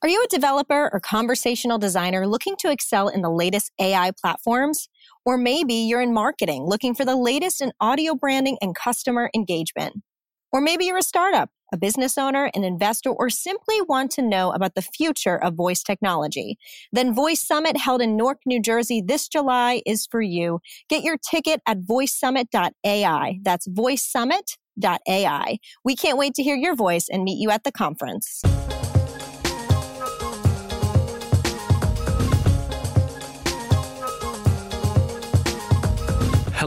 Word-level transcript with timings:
Are 0.00 0.08
you 0.08 0.22
a 0.22 0.28
developer 0.28 0.88
or 0.92 1.00
conversational 1.00 1.76
designer 1.76 2.24
looking 2.24 2.54
to 2.60 2.70
excel 2.70 3.08
in 3.08 3.20
the 3.20 3.30
latest 3.30 3.72
AI 3.80 4.12
platforms? 4.12 4.88
Or 5.26 5.36
maybe 5.36 5.74
you're 5.74 6.00
in 6.00 6.14
marketing 6.14 6.66
looking 6.66 6.94
for 6.94 7.04
the 7.04 7.16
latest 7.16 7.60
in 7.60 7.72
audio 7.80 8.14
branding 8.14 8.58
and 8.60 8.76
customer 8.76 9.28
engagement. 9.34 9.94
Or 10.52 10.60
maybe 10.60 10.84
you're 10.84 10.98
a 10.98 11.02
startup, 11.02 11.50
a 11.72 11.76
business 11.76 12.16
owner, 12.16 12.48
an 12.54 12.62
investor, 12.62 13.10
or 13.10 13.28
simply 13.28 13.82
want 13.88 14.12
to 14.12 14.22
know 14.22 14.52
about 14.52 14.76
the 14.76 14.82
future 14.82 15.36
of 15.36 15.54
voice 15.54 15.82
technology. 15.82 16.58
Then 16.92 17.12
Voice 17.12 17.44
Summit 17.44 17.76
held 17.76 18.00
in 18.00 18.16
Newark, 18.16 18.38
New 18.46 18.62
Jersey 18.62 19.02
this 19.04 19.26
July 19.26 19.82
is 19.84 20.06
for 20.08 20.22
you. 20.22 20.60
Get 20.88 21.02
your 21.02 21.16
ticket 21.18 21.60
at 21.66 21.80
voicesummit.ai. 21.80 23.40
That's 23.42 23.66
voicesummit.ai. 23.66 25.58
We 25.84 25.96
can't 25.96 26.18
wait 26.18 26.34
to 26.34 26.44
hear 26.44 26.56
your 26.56 26.76
voice 26.76 27.08
and 27.10 27.24
meet 27.24 27.40
you 27.40 27.50
at 27.50 27.64
the 27.64 27.72
conference. 27.72 28.44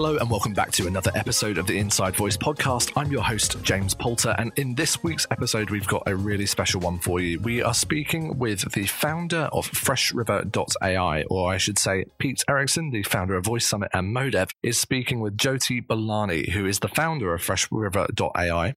Hello 0.04 0.18
and 0.18 0.32
welcome 0.32 0.54
back 0.54 0.72
to 0.72 0.88
another 0.88 1.12
episode 1.14 1.60
of 1.60 1.68
the 1.68 1.78
Inside 1.78 2.16
Voice 2.16 2.36
podcast. 2.36 2.92
I'm 2.96 3.12
your 3.12 3.22
host, 3.22 3.62
James 3.62 3.94
Poulter, 3.94 4.34
and 4.40 4.52
in 4.56 4.74
this 4.74 5.04
week's 5.04 5.28
episode, 5.30 5.70
we've 5.70 5.86
got 5.86 6.02
a 6.08 6.16
really 6.16 6.48
special 6.48 6.82
one 6.82 6.98
for 6.98 7.20
you. 7.20 7.40
We 7.40 7.62
are 7.62 7.76
speaking 7.76 8.40
with 8.40 8.72
the 8.72 8.88
founder 8.88 9.48
of 9.54 9.70
FreshRiver.ai, 9.70 11.26
or 11.30 11.54
I 11.54 11.58
should 11.58 11.78
say, 11.78 12.06
Pete 12.18 12.44
Erickson, 12.50 12.90
the 12.90 13.04
founder 13.04 13.36
of 13.36 13.46
Voice 13.46 13.64
Summit 13.64 13.92
and 13.94 14.08
Modev, 14.16 14.50
is 14.64 14.80
speaking 14.80 15.20
with 15.20 15.38
Jyoti 15.38 15.86
Balani, 15.86 16.50
who 16.50 16.66
is 16.66 16.80
the 16.80 16.88
founder 16.88 17.36
of 17.36 17.44
FreshRiver.ai. 17.44 18.74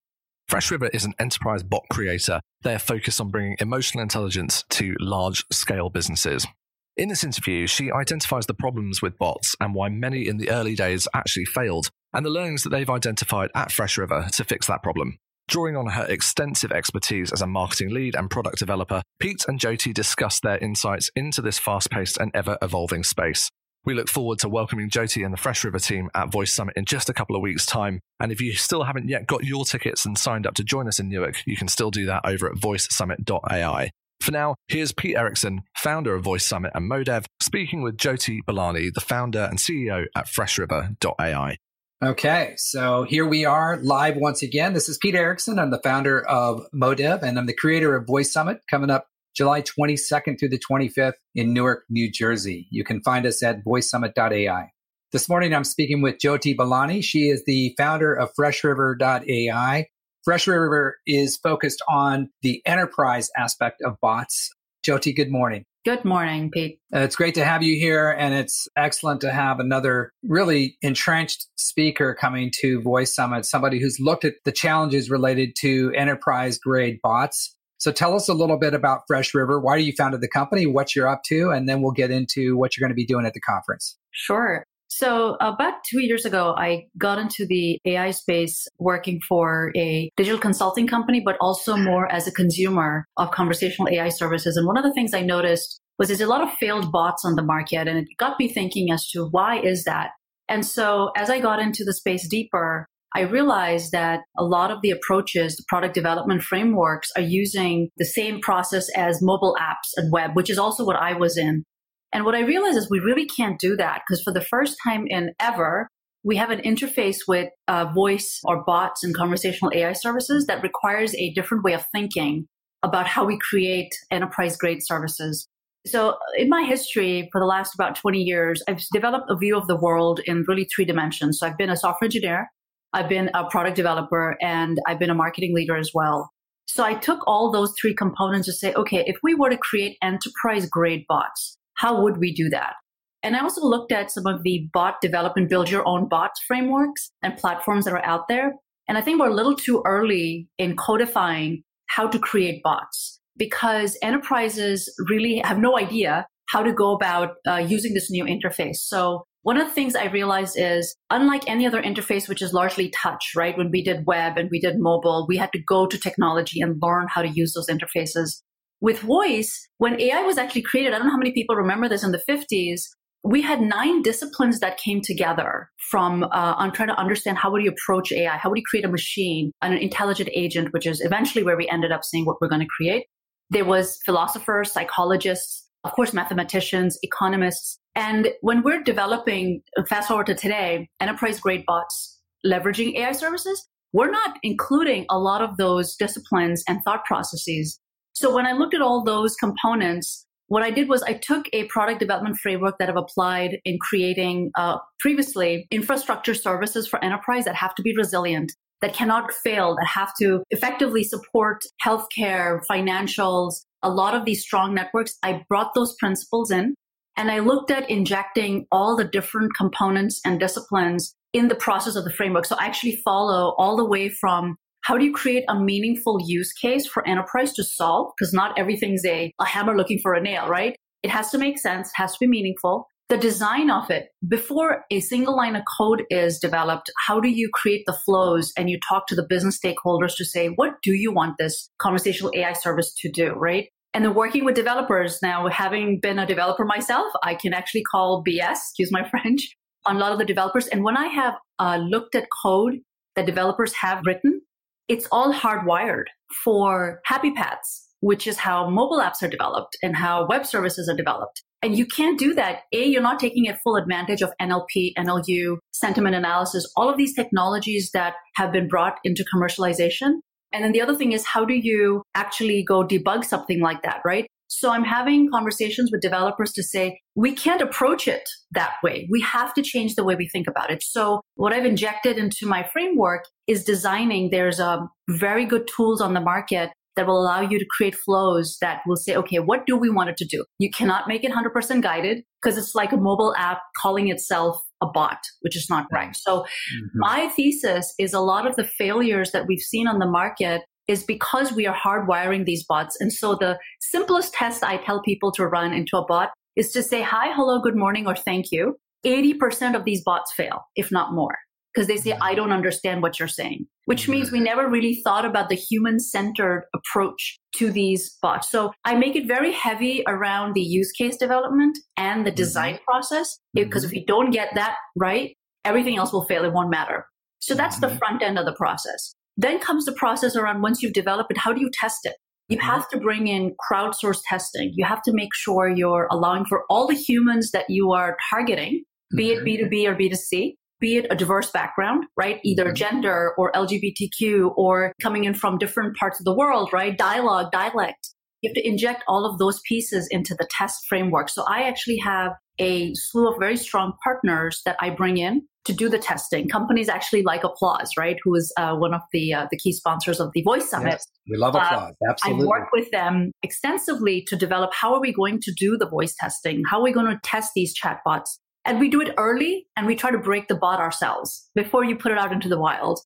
FreshRiver 0.50 0.90
is 0.92 1.06
an 1.06 1.14
enterprise 1.18 1.62
bot 1.62 1.84
creator. 1.90 2.42
They're 2.60 2.78
focused 2.78 3.18
on 3.18 3.30
bringing 3.30 3.56
emotional 3.60 4.02
intelligence 4.02 4.62
to 4.68 4.94
large 5.00 5.42
scale 5.50 5.88
businesses. 5.88 6.46
In 6.96 7.08
this 7.08 7.24
interview, 7.24 7.66
she 7.66 7.90
identifies 7.90 8.46
the 8.46 8.54
problems 8.54 9.02
with 9.02 9.18
bots 9.18 9.56
and 9.60 9.74
why 9.74 9.88
many 9.88 10.28
in 10.28 10.36
the 10.36 10.50
early 10.50 10.76
days 10.76 11.08
actually 11.12 11.44
failed, 11.44 11.90
and 12.12 12.24
the 12.24 12.30
learnings 12.30 12.62
that 12.62 12.70
they've 12.70 12.88
identified 12.88 13.50
at 13.52 13.72
Fresh 13.72 13.98
River 13.98 14.28
to 14.32 14.44
fix 14.44 14.68
that 14.68 14.84
problem. 14.84 15.18
Drawing 15.48 15.76
on 15.76 15.88
her 15.88 16.06
extensive 16.06 16.70
expertise 16.70 17.32
as 17.32 17.42
a 17.42 17.48
marketing 17.48 17.92
lead 17.92 18.14
and 18.14 18.30
product 18.30 18.60
developer, 18.60 19.02
Pete 19.18 19.44
and 19.48 19.58
Jyoti 19.58 19.92
discuss 19.92 20.38
their 20.38 20.58
insights 20.58 21.10
into 21.16 21.42
this 21.42 21.58
fast 21.58 21.90
paced 21.90 22.16
and 22.16 22.30
ever 22.32 22.56
evolving 22.62 23.02
space. 23.02 23.50
We 23.84 23.94
look 23.94 24.08
forward 24.08 24.38
to 24.38 24.48
welcoming 24.48 24.88
Jyoti 24.88 25.24
and 25.24 25.34
the 25.34 25.38
Fresh 25.38 25.64
River 25.64 25.80
team 25.80 26.10
at 26.14 26.30
Voice 26.30 26.52
Summit 26.52 26.76
in 26.76 26.84
just 26.84 27.08
a 27.08 27.12
couple 27.12 27.34
of 27.34 27.42
weeks' 27.42 27.66
time. 27.66 27.98
And 28.20 28.30
if 28.30 28.40
you 28.40 28.54
still 28.54 28.84
haven't 28.84 29.08
yet 29.08 29.26
got 29.26 29.42
your 29.42 29.64
tickets 29.64 30.06
and 30.06 30.16
signed 30.16 30.46
up 30.46 30.54
to 30.54 30.64
join 30.64 30.86
us 30.86 31.00
in 31.00 31.08
Newark, 31.08 31.42
you 31.44 31.56
can 31.56 31.66
still 31.66 31.90
do 31.90 32.06
that 32.06 32.22
over 32.24 32.48
at 32.48 32.54
voicesummit.ai. 32.54 33.90
For 34.20 34.32
now, 34.32 34.54
here's 34.68 34.92
Pete 34.92 35.16
Erickson, 35.16 35.62
founder 35.76 36.14
of 36.14 36.24
Voice 36.24 36.46
Summit 36.46 36.72
and 36.74 36.90
Modev, 36.90 37.26
speaking 37.40 37.82
with 37.82 37.96
Jyoti 37.96 38.40
Balani, 38.48 38.92
the 38.92 39.00
founder 39.00 39.44
and 39.44 39.58
CEO 39.58 40.06
at 40.16 40.26
FreshRiver.ai. 40.26 41.58
Okay, 42.02 42.54
so 42.56 43.04
here 43.04 43.26
we 43.26 43.44
are 43.44 43.78
live 43.82 44.16
once 44.16 44.42
again. 44.42 44.74
This 44.74 44.88
is 44.88 44.98
Pete 44.98 45.14
Erickson. 45.14 45.58
I'm 45.58 45.70
the 45.70 45.80
founder 45.82 46.26
of 46.26 46.66
Modev 46.74 47.22
and 47.22 47.38
I'm 47.38 47.46
the 47.46 47.54
creator 47.54 47.96
of 47.96 48.06
Voice 48.06 48.32
Summit 48.32 48.60
coming 48.68 48.90
up 48.90 49.06
July 49.34 49.62
22nd 49.62 50.38
through 50.38 50.50
the 50.50 50.58
25th 50.58 51.14
in 51.34 51.52
Newark, 51.52 51.84
New 51.88 52.10
Jersey. 52.10 52.66
You 52.70 52.84
can 52.84 53.02
find 53.02 53.26
us 53.26 53.42
at 53.42 53.64
voicesummit.ai. 53.64 54.70
This 55.12 55.28
morning 55.28 55.54
I'm 55.54 55.64
speaking 55.64 56.02
with 56.02 56.18
Jyoti 56.18 56.56
Balani. 56.56 57.02
She 57.02 57.28
is 57.28 57.44
the 57.46 57.74
founder 57.78 58.12
of 58.12 58.30
FreshRiver.ai, 58.38 59.86
Fresh 60.24 60.46
River 60.46 60.96
is 61.06 61.36
focused 61.36 61.82
on 61.86 62.30
the 62.40 62.62
enterprise 62.64 63.28
aspect 63.36 63.82
of 63.82 64.00
bots. 64.00 64.50
Jyoti, 64.82 65.14
good 65.14 65.30
morning. 65.30 65.64
Good 65.84 66.02
morning, 66.02 66.50
Pete. 66.50 66.78
Uh, 66.94 67.00
it's 67.00 67.14
great 67.14 67.34
to 67.34 67.44
have 67.44 67.62
you 67.62 67.78
here, 67.78 68.10
and 68.10 68.32
it's 68.32 68.66
excellent 68.74 69.20
to 69.20 69.30
have 69.30 69.60
another 69.60 70.12
really 70.26 70.78
entrenched 70.80 71.46
speaker 71.56 72.14
coming 72.14 72.50
to 72.60 72.80
Voice 72.80 73.14
Summit, 73.14 73.44
somebody 73.44 73.78
who's 73.78 74.00
looked 74.00 74.24
at 74.24 74.32
the 74.46 74.52
challenges 74.52 75.10
related 75.10 75.54
to 75.60 75.92
enterprise 75.94 76.56
grade 76.56 77.00
bots. 77.02 77.54
So 77.76 77.92
tell 77.92 78.14
us 78.14 78.26
a 78.26 78.34
little 78.34 78.56
bit 78.56 78.72
about 78.72 79.02
Fresh 79.06 79.34
River. 79.34 79.60
Why 79.60 79.76
you 79.76 79.92
founded 79.92 80.22
the 80.22 80.28
company, 80.28 80.64
what 80.64 80.96
you're 80.96 81.08
up 81.08 81.22
to, 81.24 81.50
and 81.50 81.68
then 81.68 81.82
we'll 81.82 81.92
get 81.92 82.10
into 82.10 82.56
what 82.56 82.76
you're 82.76 82.86
going 82.86 82.96
to 82.96 82.96
be 82.96 83.04
doing 83.04 83.26
at 83.26 83.34
the 83.34 83.40
conference. 83.40 83.98
Sure. 84.10 84.64
So 84.96 85.36
uh, 85.40 85.50
about 85.52 85.82
two 85.90 86.04
years 86.04 86.24
ago, 86.24 86.54
I 86.56 86.84
got 86.96 87.18
into 87.18 87.44
the 87.46 87.80
AI 87.84 88.12
space 88.12 88.68
working 88.78 89.20
for 89.28 89.72
a 89.74 90.08
digital 90.16 90.38
consulting 90.38 90.86
company, 90.86 91.20
but 91.20 91.36
also 91.40 91.76
more 91.76 92.06
as 92.12 92.28
a 92.28 92.32
consumer 92.32 93.04
of 93.16 93.32
conversational 93.32 93.88
AI 93.88 94.08
services. 94.08 94.56
And 94.56 94.68
one 94.68 94.76
of 94.76 94.84
the 94.84 94.92
things 94.92 95.12
I 95.12 95.22
noticed 95.22 95.80
was 95.98 96.08
there's 96.08 96.20
a 96.20 96.28
lot 96.28 96.42
of 96.42 96.54
failed 96.58 96.92
bots 96.92 97.24
on 97.24 97.34
the 97.34 97.42
market. 97.42 97.88
And 97.88 97.98
it 97.98 98.06
got 98.18 98.38
me 98.38 98.46
thinking 98.46 98.92
as 98.92 99.08
to 99.10 99.26
why 99.32 99.58
is 99.58 99.82
that? 99.82 100.10
And 100.48 100.64
so 100.64 101.10
as 101.16 101.28
I 101.28 101.40
got 101.40 101.58
into 101.58 101.82
the 101.82 101.92
space 101.92 102.28
deeper, 102.28 102.86
I 103.16 103.22
realized 103.22 103.90
that 103.90 104.20
a 104.38 104.44
lot 104.44 104.70
of 104.70 104.80
the 104.80 104.90
approaches, 104.90 105.56
the 105.56 105.64
product 105.66 105.94
development 105.94 106.42
frameworks 106.42 107.10
are 107.16 107.22
using 107.22 107.88
the 107.96 108.04
same 108.04 108.40
process 108.40 108.88
as 108.96 109.20
mobile 109.20 109.56
apps 109.60 109.90
and 109.96 110.12
web, 110.12 110.36
which 110.36 110.50
is 110.50 110.58
also 110.58 110.84
what 110.84 110.96
I 110.96 111.14
was 111.14 111.36
in. 111.36 111.64
And 112.14 112.24
what 112.24 112.36
I 112.36 112.40
realized 112.40 112.78
is 112.78 112.88
we 112.88 113.00
really 113.00 113.26
can't 113.26 113.58
do 113.58 113.76
that 113.76 114.02
because 114.06 114.22
for 114.22 114.32
the 114.32 114.40
first 114.40 114.76
time 114.86 115.04
in 115.08 115.32
ever, 115.40 115.88
we 116.22 116.36
have 116.36 116.50
an 116.50 116.60
interface 116.60 117.18
with 117.26 117.50
uh, 117.66 117.86
voice 117.92 118.40
or 118.44 118.62
bots 118.64 119.02
and 119.02 119.12
conversational 119.12 119.72
AI 119.74 119.92
services 119.94 120.46
that 120.46 120.62
requires 120.62 121.12
a 121.16 121.32
different 121.34 121.64
way 121.64 121.72
of 121.72 121.84
thinking 121.92 122.46
about 122.84 123.08
how 123.08 123.24
we 123.24 123.36
create 123.50 123.90
enterprise 124.12 124.56
grade 124.56 124.78
services. 124.80 125.48
So 125.86 126.16
in 126.38 126.48
my 126.48 126.62
history 126.62 127.28
for 127.32 127.40
the 127.40 127.46
last 127.46 127.74
about 127.74 127.96
20 127.96 128.20
years, 128.20 128.62
I've 128.68 128.80
developed 128.92 129.26
a 129.28 129.36
view 129.36 129.56
of 129.58 129.66
the 129.66 129.76
world 129.76 130.20
in 130.24 130.44
really 130.46 130.68
three 130.74 130.84
dimensions. 130.84 131.40
So 131.40 131.46
I've 131.48 131.58
been 131.58 131.68
a 131.68 131.76
software 131.76 132.06
engineer, 132.06 132.48
I've 132.92 133.08
been 133.08 133.28
a 133.34 133.44
product 133.50 133.76
developer, 133.76 134.36
and 134.40 134.78
I've 134.86 135.00
been 135.00 135.10
a 135.10 135.14
marketing 135.14 135.52
leader 135.52 135.76
as 135.76 135.90
well. 135.92 136.30
So 136.66 136.84
I 136.84 136.94
took 136.94 137.26
all 137.26 137.50
those 137.50 137.74
three 137.78 137.92
components 137.92 138.46
to 138.46 138.52
say, 138.52 138.72
okay, 138.74 139.02
if 139.06 139.16
we 139.22 139.34
were 139.34 139.50
to 139.50 139.58
create 139.58 139.98
enterprise 140.00 140.66
grade 140.66 141.04
bots, 141.08 141.58
how 141.74 142.02
would 142.02 142.18
we 142.18 142.32
do 142.32 142.48
that? 142.50 142.74
And 143.22 143.34
I 143.34 143.40
also 143.40 143.66
looked 143.66 143.90
at 143.90 144.10
some 144.10 144.26
of 144.26 144.42
the 144.42 144.68
bot 144.72 145.00
development, 145.00 145.48
build 145.48 145.70
your 145.70 145.86
own 145.88 146.08
bots 146.08 146.40
frameworks 146.46 147.10
and 147.22 147.36
platforms 147.36 147.86
that 147.86 147.94
are 147.94 148.04
out 148.04 148.28
there. 148.28 148.52
And 148.86 148.98
I 148.98 149.00
think 149.00 149.18
we're 149.18 149.30
a 149.30 149.34
little 149.34 149.56
too 149.56 149.82
early 149.86 150.46
in 150.58 150.76
codifying 150.76 151.62
how 151.86 152.06
to 152.06 152.18
create 152.18 152.62
bots 152.62 153.20
because 153.36 153.96
enterprises 154.02 154.92
really 155.08 155.38
have 155.44 155.58
no 155.58 155.78
idea 155.78 156.26
how 156.48 156.62
to 156.62 156.72
go 156.72 156.94
about 156.94 157.36
uh, 157.48 157.56
using 157.56 157.94
this 157.94 158.10
new 158.10 158.24
interface. 158.24 158.76
So 158.76 159.24
one 159.42 159.58
of 159.58 159.66
the 159.66 159.72
things 159.72 159.94
I 159.94 160.06
realized 160.06 160.56
is 160.58 160.94
unlike 161.10 161.48
any 161.48 161.66
other 161.66 161.82
interface, 161.82 162.28
which 162.28 162.42
is 162.42 162.52
largely 162.52 162.90
touch, 162.90 163.32
right? 163.36 163.56
When 163.56 163.70
we 163.70 163.82
did 163.82 164.06
web 164.06 164.36
and 164.38 164.50
we 164.50 164.60
did 164.60 164.78
mobile, 164.78 165.26
we 165.28 165.36
had 165.36 165.52
to 165.52 165.62
go 165.62 165.86
to 165.86 165.98
technology 165.98 166.60
and 166.60 166.80
learn 166.82 167.08
how 167.08 167.22
to 167.22 167.28
use 167.28 167.52
those 167.54 167.68
interfaces. 167.68 168.42
With 168.84 168.98
voice, 168.98 169.66
when 169.78 169.98
AI 169.98 170.20
was 170.24 170.36
actually 170.36 170.60
created, 170.60 170.92
I 170.92 170.98
don't 170.98 171.06
know 171.06 171.12
how 171.12 171.16
many 171.16 171.32
people 171.32 171.56
remember 171.56 171.88
this 171.88 172.04
in 172.04 172.12
the 172.12 172.22
50s, 172.28 172.82
we 173.22 173.40
had 173.40 173.62
nine 173.62 174.02
disciplines 174.02 174.60
that 174.60 174.76
came 174.76 175.00
together 175.00 175.70
from 175.90 176.24
uh, 176.24 176.28
on 176.58 176.70
trying 176.70 176.88
to 176.88 177.00
understand 177.00 177.38
how 177.38 177.50
would 177.50 177.64
you 177.64 177.70
approach 177.70 178.12
AI, 178.12 178.36
how 178.36 178.50
would 178.50 178.58
you 178.58 178.64
create 178.68 178.84
a 178.84 178.88
machine, 178.88 179.52
an 179.62 179.72
intelligent 179.72 180.28
agent, 180.34 180.74
which 180.74 180.86
is 180.86 181.00
eventually 181.00 181.42
where 181.42 181.56
we 181.56 181.66
ended 181.70 181.92
up 181.92 182.04
seeing 182.04 182.26
what 182.26 182.36
we're 182.42 182.48
going 182.48 182.60
to 182.60 182.66
create. 182.76 183.06
There 183.48 183.64
was 183.64 183.98
philosophers, 184.04 184.70
psychologists, 184.70 185.66
of 185.84 185.92
course, 185.92 186.12
mathematicians, 186.12 186.98
economists. 187.00 187.78
And 187.94 188.32
when 188.42 188.62
we're 188.62 188.82
developing, 188.82 189.62
fast 189.88 190.08
forward 190.08 190.26
to 190.26 190.34
today, 190.34 190.90
enterprise 191.00 191.40
grade 191.40 191.64
bots 191.66 192.20
leveraging 192.46 192.98
AI 192.98 193.12
services, 193.12 193.66
we're 193.94 194.10
not 194.10 194.36
including 194.42 195.06
a 195.08 195.18
lot 195.18 195.40
of 195.40 195.56
those 195.56 195.96
disciplines 195.96 196.62
and 196.68 196.82
thought 196.84 197.06
processes 197.06 197.80
so 198.14 198.32
when 198.32 198.46
I 198.46 198.52
looked 198.52 198.74
at 198.74 198.80
all 198.80 199.02
those 199.02 199.34
components, 199.34 200.24
what 200.46 200.62
I 200.62 200.70
did 200.70 200.88
was 200.88 201.02
I 201.02 201.14
took 201.14 201.46
a 201.52 201.64
product 201.64 201.98
development 201.98 202.36
framework 202.36 202.78
that 202.78 202.88
I've 202.88 202.96
applied 202.96 203.58
in 203.64 203.78
creating 203.80 204.52
uh, 204.56 204.78
previously 205.00 205.66
infrastructure 205.70 206.34
services 206.34 206.86
for 206.86 207.02
enterprise 207.04 207.44
that 207.44 207.56
have 207.56 207.74
to 207.74 207.82
be 207.82 207.96
resilient, 207.96 208.52
that 208.82 208.94
cannot 208.94 209.32
fail, 209.32 209.74
that 209.74 209.86
have 209.86 210.12
to 210.20 210.44
effectively 210.50 211.02
support 211.02 211.62
healthcare, 211.84 212.60
financials, 212.70 213.64
a 213.82 213.90
lot 213.90 214.14
of 214.14 214.24
these 214.24 214.42
strong 214.42 214.74
networks. 214.74 215.16
I 215.22 215.44
brought 215.48 215.74
those 215.74 215.96
principles 215.98 216.52
in 216.52 216.74
and 217.16 217.30
I 217.30 217.40
looked 217.40 217.70
at 217.70 217.90
injecting 217.90 218.66
all 218.70 218.96
the 218.96 219.04
different 219.04 219.56
components 219.56 220.20
and 220.24 220.38
disciplines 220.38 221.14
in 221.32 221.48
the 221.48 221.54
process 221.56 221.96
of 221.96 222.04
the 222.04 222.12
framework. 222.12 222.44
So 222.44 222.56
I 222.60 222.66
actually 222.66 222.96
follow 223.04 223.54
all 223.58 223.76
the 223.76 223.84
way 223.84 224.08
from 224.08 224.56
how 224.84 224.98
do 224.98 225.04
you 225.04 225.12
create 225.12 225.44
a 225.48 225.58
meaningful 225.58 226.18
use 226.22 226.52
case 226.52 226.86
for 226.86 227.06
enterprise 227.08 227.54
to 227.54 227.64
solve? 227.64 228.12
Because 228.16 228.34
not 228.34 228.58
everything's 228.58 229.04
a, 229.06 229.32
a 229.40 229.44
hammer 229.44 229.74
looking 229.74 229.98
for 229.98 230.12
a 230.12 230.20
nail, 230.20 230.46
right? 230.46 230.76
It 231.02 231.10
has 231.10 231.30
to 231.30 231.38
make 231.38 231.58
sense, 231.58 231.88
it 231.88 231.94
has 231.96 232.12
to 232.12 232.18
be 232.20 232.26
meaningful. 232.26 232.86
The 233.08 233.16
design 233.16 233.70
of 233.70 233.90
it, 233.90 234.08
before 234.28 234.84
a 234.90 235.00
single 235.00 235.36
line 235.36 235.56
of 235.56 235.62
code 235.78 236.04
is 236.10 236.38
developed, 236.38 236.90
how 237.06 237.18
do 237.18 237.28
you 237.28 237.48
create 237.52 237.84
the 237.86 237.96
flows 238.04 238.52
and 238.58 238.68
you 238.68 238.78
talk 238.86 239.06
to 239.08 239.14
the 239.14 239.26
business 239.26 239.58
stakeholders 239.58 240.16
to 240.16 240.24
say, 240.24 240.48
what 240.48 240.74
do 240.82 240.92
you 240.92 241.12
want 241.12 241.36
this 241.38 241.70
conversational 241.78 242.32
AI 242.34 242.52
service 242.52 242.94
to 243.00 243.10
do, 243.10 243.32
right? 243.34 243.68
And 243.94 244.04
then 244.04 244.14
working 244.14 244.44
with 244.44 244.54
developers 244.54 245.20
now, 245.22 245.48
having 245.48 245.98
been 246.00 246.18
a 246.18 246.26
developer 246.26 246.64
myself, 246.64 247.10
I 247.22 247.34
can 247.36 247.54
actually 247.54 247.84
call 247.84 248.22
BS, 248.22 248.52
excuse 248.52 248.92
my 248.92 249.08
French, 249.10 249.48
on 249.86 249.96
a 249.96 249.98
lot 249.98 250.12
of 250.12 250.18
the 250.18 250.24
developers. 250.24 250.66
And 250.66 250.84
when 250.84 250.96
I 250.96 251.06
have 251.06 251.34
uh, 251.58 251.76
looked 251.76 252.14
at 252.14 252.26
code 252.42 252.80
that 253.16 253.26
developers 253.26 253.72
have 253.74 254.02
written, 254.04 254.40
it's 254.88 255.06
all 255.10 255.32
hardwired 255.32 256.04
for 256.44 257.00
happy 257.04 257.32
paths, 257.32 257.88
which 258.00 258.26
is 258.26 258.38
how 258.38 258.68
mobile 258.68 259.00
apps 259.00 259.22
are 259.22 259.28
developed 259.28 259.76
and 259.82 259.96
how 259.96 260.26
web 260.26 260.46
services 260.46 260.88
are 260.88 260.96
developed. 260.96 261.42
And 261.62 261.78
you 261.78 261.86
can't 261.86 262.18
do 262.18 262.34
that. 262.34 262.62
A, 262.74 262.84
you're 262.84 263.00
not 263.00 263.18
taking 263.18 263.48
a 263.48 263.56
full 263.56 263.76
advantage 263.76 264.20
of 264.20 264.32
NLP, 264.40 264.92
NLU, 264.98 265.56
sentiment 265.72 266.14
analysis, 266.14 266.70
all 266.76 266.90
of 266.90 266.98
these 266.98 267.14
technologies 267.14 267.90
that 267.94 268.14
have 268.34 268.52
been 268.52 268.68
brought 268.68 268.98
into 269.02 269.24
commercialization. 269.34 270.16
And 270.52 270.62
then 270.62 270.72
the 270.72 270.82
other 270.82 270.94
thing 270.94 271.12
is, 271.12 271.24
how 271.24 271.46
do 271.46 271.54
you 271.54 272.02
actually 272.14 272.62
go 272.62 272.86
debug 272.86 273.24
something 273.24 273.60
like 273.60 273.82
that, 273.82 274.02
right? 274.04 274.26
So 274.58 274.70
I'm 274.70 274.84
having 274.84 275.30
conversations 275.30 275.90
with 275.92 276.00
developers 276.00 276.52
to 276.52 276.62
say, 276.62 277.00
we 277.14 277.32
can't 277.32 277.60
approach 277.60 278.08
it 278.08 278.28
that 278.52 278.74
way. 278.82 279.08
We 279.10 279.20
have 279.22 279.54
to 279.54 279.62
change 279.62 279.94
the 279.94 280.04
way 280.04 280.14
we 280.14 280.28
think 280.28 280.46
about 280.48 280.70
it. 280.70 280.82
So 280.82 281.20
what 281.34 281.52
I've 281.52 281.64
injected 281.64 282.18
into 282.18 282.46
my 282.46 282.62
framework 282.72 283.24
is 283.46 283.64
designing. 283.64 284.30
There's 284.30 284.60
a 284.60 284.66
um, 284.66 284.90
very 285.10 285.44
good 285.44 285.68
tools 285.68 286.00
on 286.00 286.14
the 286.14 286.20
market 286.20 286.70
that 286.96 287.06
will 287.06 287.20
allow 287.20 287.40
you 287.40 287.58
to 287.58 287.66
create 287.76 287.94
flows 287.94 288.56
that 288.60 288.80
will 288.86 288.96
say, 288.96 289.16
okay, 289.16 289.38
what 289.38 289.66
do 289.66 289.76
we 289.76 289.90
want 289.90 290.10
it 290.10 290.16
to 290.18 290.24
do? 290.24 290.44
You 290.58 290.70
cannot 290.70 291.08
make 291.08 291.24
it 291.24 291.32
100% 291.32 291.82
guided 291.82 292.22
because 292.40 292.56
it's 292.56 292.74
like 292.74 292.92
a 292.92 292.96
mobile 292.96 293.34
app 293.36 293.60
calling 293.80 294.08
itself 294.08 294.60
a 294.80 294.86
bot, 294.86 295.18
which 295.40 295.56
is 295.56 295.68
not 295.68 295.86
right. 295.92 296.14
So 296.14 296.40
mm-hmm. 296.40 296.86
my 296.94 297.28
thesis 297.28 297.92
is 297.98 298.12
a 298.12 298.20
lot 298.20 298.46
of 298.46 298.56
the 298.56 298.64
failures 298.64 299.32
that 299.32 299.46
we've 299.48 299.60
seen 299.60 299.88
on 299.88 299.98
the 299.98 300.06
market 300.06 300.62
is 300.88 301.04
because 301.04 301.52
we 301.52 301.66
are 301.66 301.76
hardwiring 301.76 302.44
these 302.44 302.64
bots. 302.64 302.96
And 303.00 303.12
so 303.12 303.34
the 303.34 303.58
simplest 303.80 304.34
test 304.34 304.62
I 304.62 304.76
tell 304.78 305.02
people 305.02 305.32
to 305.32 305.46
run 305.46 305.72
into 305.72 305.96
a 305.96 306.04
bot 306.04 306.30
is 306.56 306.70
to 306.72 306.82
say, 306.82 307.02
hi, 307.02 307.32
hello, 307.32 307.60
good 307.60 307.76
morning, 307.76 308.06
or 308.06 308.14
thank 308.14 308.52
you. 308.52 308.76
80% 309.04 309.74
of 309.74 309.84
these 309.84 310.02
bots 310.02 310.32
fail, 310.32 310.62
if 310.76 310.90
not 310.90 311.12
more, 311.12 311.36
because 311.72 311.88
they 311.88 311.96
say, 311.96 312.12
mm-hmm. 312.12 312.22
I 312.22 312.34
don't 312.34 312.52
understand 312.52 313.02
what 313.02 313.18
you're 313.18 313.28
saying, 313.28 313.66
which 313.84 314.08
means 314.08 314.30
we 314.30 314.40
never 314.40 314.68
really 314.68 315.00
thought 315.04 315.24
about 315.24 315.48
the 315.48 315.56
human 315.56 316.00
centered 316.00 316.64
approach 316.74 317.38
to 317.56 317.70
these 317.70 318.16
bots. 318.22 318.50
So 318.50 318.72
I 318.84 318.94
make 318.94 319.14
it 319.16 319.26
very 319.26 319.52
heavy 319.52 320.02
around 320.06 320.54
the 320.54 320.62
use 320.62 320.90
case 320.92 321.16
development 321.16 321.78
and 321.96 322.24
the 322.24 322.30
mm-hmm. 322.30 322.36
design 322.36 322.74
mm-hmm. 322.74 322.84
process, 322.84 323.38
because 323.52 323.84
if 323.84 323.92
you 323.92 324.04
don't 324.06 324.30
get 324.30 324.54
that 324.54 324.76
right, 324.96 325.36
everything 325.64 325.96
else 325.96 326.12
will 326.12 326.24
fail. 326.24 326.44
It 326.44 326.52
won't 326.52 326.70
matter. 326.70 327.06
So 327.40 327.54
that's 327.54 327.78
the 327.80 327.88
mm-hmm. 327.88 327.98
front 327.98 328.22
end 328.22 328.38
of 328.38 328.46
the 328.46 328.54
process. 328.54 329.14
Then 329.36 329.58
comes 329.58 329.84
the 329.84 329.92
process 329.92 330.36
around 330.36 330.62
once 330.62 330.82
you've 330.82 330.92
developed 330.92 331.30
it, 331.30 331.38
how 331.38 331.52
do 331.52 331.60
you 331.60 331.70
test 331.72 332.00
it? 332.04 332.14
You 332.48 332.58
mm-hmm. 332.58 332.66
have 332.66 332.88
to 332.90 332.98
bring 332.98 333.26
in 333.26 333.54
crowdsourced 333.70 334.20
testing. 334.28 334.72
You 334.74 334.84
have 334.84 335.02
to 335.02 335.12
make 335.12 335.34
sure 335.34 335.68
you're 335.68 336.08
allowing 336.10 336.44
for 336.44 336.64
all 336.68 336.86
the 336.86 336.94
humans 336.94 337.50
that 337.52 337.66
you 337.68 337.92
are 337.92 338.16
targeting, 338.30 338.84
be 339.16 339.30
it 339.32 339.44
B2B 339.44 339.70
mm-hmm. 339.70 339.92
or 339.92 339.96
B2C, 339.96 340.54
be 340.80 340.96
it 340.96 341.06
a 341.10 341.16
diverse 341.16 341.50
background, 341.50 342.04
right? 342.16 342.40
Either 342.44 342.66
mm-hmm. 342.66 342.74
gender 342.74 343.32
or 343.38 343.50
LGBTQ 343.52 344.52
or 344.56 344.92
coming 345.02 345.24
in 345.24 345.34
from 345.34 345.58
different 345.58 345.96
parts 345.96 346.20
of 346.20 346.24
the 346.24 346.34
world, 346.34 346.70
right? 346.72 346.96
Dialogue, 346.96 347.50
dialect. 347.50 348.10
You 348.42 348.50
have 348.50 348.54
to 348.54 348.68
inject 348.68 349.02
all 349.08 349.24
of 349.24 349.38
those 349.38 349.60
pieces 349.66 350.06
into 350.10 350.34
the 350.34 350.46
test 350.50 350.84
framework. 350.86 351.30
So 351.30 351.44
I 351.48 351.62
actually 351.62 351.96
have 351.98 352.32
a 352.58 352.92
slew 352.94 353.28
of 353.28 353.38
very 353.40 353.56
strong 353.56 353.94
partners 354.04 354.60
that 354.66 354.76
I 354.80 354.90
bring 354.90 355.16
in 355.16 355.46
to 355.64 355.72
do 355.72 355.88
the 355.88 355.98
testing. 355.98 356.48
Companies 356.48 356.88
actually 356.88 357.22
like 357.22 357.44
Applause, 357.44 357.90
right? 357.98 358.16
Who 358.22 358.34
is 358.34 358.52
uh, 358.56 358.76
one 358.76 358.94
of 358.94 359.00
the 359.12 359.32
uh, 359.34 359.46
the 359.50 359.56
key 359.56 359.72
sponsors 359.72 360.20
of 360.20 360.30
the 360.34 360.42
Voice 360.42 360.68
Summit. 360.68 360.90
Yes, 360.90 361.06
we 361.28 361.36
love 361.36 361.54
Applause. 361.54 361.92
Uh, 361.92 362.10
Absolutely. 362.10 362.44
I 362.44 362.48
work 362.48 362.68
with 362.72 362.90
them 362.90 363.32
extensively 363.42 364.22
to 364.28 364.36
develop 364.36 364.72
how 364.74 364.94
are 364.94 365.00
we 365.00 365.12
going 365.12 365.40
to 365.40 365.52
do 365.52 365.76
the 365.76 365.88
voice 365.88 366.14
testing? 366.18 366.62
How 366.68 366.78
are 366.78 366.84
we 366.84 366.92
going 366.92 367.06
to 367.06 367.18
test 367.22 367.52
these 367.54 367.74
chatbots? 367.78 368.38
And 368.66 368.80
we 368.80 368.88
do 368.88 369.00
it 369.00 369.14
early 369.18 369.66
and 369.76 369.86
we 369.86 369.94
try 369.94 370.10
to 370.10 370.18
break 370.18 370.48
the 370.48 370.54
bot 370.54 370.80
ourselves 370.80 371.50
before 371.54 371.84
you 371.84 371.96
put 371.96 372.12
it 372.12 372.18
out 372.18 372.32
into 372.32 372.48
the 372.48 372.58
wild. 372.58 373.00